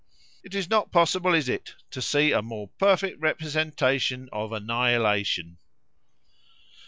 It 0.43 0.55
is 0.55 0.67
not 0.67 0.91
possible, 0.91 1.35
is 1.35 1.47
it, 1.47 1.75
to 1.91 2.01
see 2.01 2.31
a 2.31 2.41
more 2.41 2.69
perfect 2.79 3.19
representation 3.21 4.29
of 4.31 4.51
annihilation?" 4.51 5.59